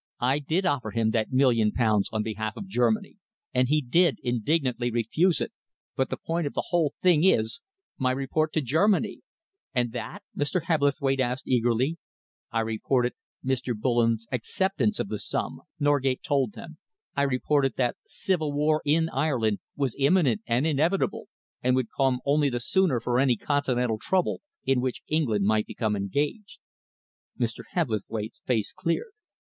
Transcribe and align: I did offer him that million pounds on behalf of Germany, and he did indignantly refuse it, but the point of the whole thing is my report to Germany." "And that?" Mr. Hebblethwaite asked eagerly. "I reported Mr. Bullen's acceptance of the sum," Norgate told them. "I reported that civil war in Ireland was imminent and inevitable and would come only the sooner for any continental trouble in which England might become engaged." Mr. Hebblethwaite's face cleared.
I 0.19 0.39
did 0.39 0.65
offer 0.65 0.89
him 0.89 1.11
that 1.11 1.31
million 1.31 1.71
pounds 1.71 2.09
on 2.11 2.23
behalf 2.23 2.57
of 2.57 2.65
Germany, 2.65 3.17
and 3.53 3.67
he 3.67 3.81
did 3.83 4.17
indignantly 4.23 4.89
refuse 4.89 5.39
it, 5.39 5.51
but 5.95 6.09
the 6.09 6.17
point 6.17 6.47
of 6.47 6.53
the 6.55 6.69
whole 6.69 6.95
thing 7.03 7.23
is 7.23 7.61
my 7.99 8.09
report 8.09 8.51
to 8.53 8.61
Germany." 8.61 9.21
"And 9.75 9.91
that?" 9.91 10.23
Mr. 10.35 10.63
Hebblethwaite 10.63 11.19
asked 11.19 11.47
eagerly. 11.47 11.99
"I 12.51 12.61
reported 12.61 13.13
Mr. 13.45 13.79
Bullen's 13.79 14.25
acceptance 14.31 14.99
of 14.99 15.07
the 15.07 15.19
sum," 15.19 15.61
Norgate 15.79 16.23
told 16.23 16.53
them. 16.53 16.79
"I 17.15 17.21
reported 17.21 17.75
that 17.75 17.97
civil 18.07 18.51
war 18.51 18.81
in 18.83 19.07
Ireland 19.09 19.59
was 19.75 19.95
imminent 19.99 20.41
and 20.47 20.65
inevitable 20.65 21.27
and 21.61 21.75
would 21.75 21.89
come 21.95 22.21
only 22.25 22.49
the 22.49 22.59
sooner 22.59 22.99
for 22.99 23.19
any 23.19 23.35
continental 23.37 23.99
trouble 24.01 24.41
in 24.65 24.81
which 24.81 25.03
England 25.09 25.45
might 25.45 25.67
become 25.67 25.95
engaged." 25.95 26.57
Mr. 27.39 27.59
Hebblethwaite's 27.73 28.41
face 28.47 28.73
cleared. 28.73 29.11